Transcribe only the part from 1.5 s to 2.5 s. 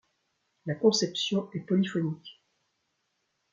est polyphonique.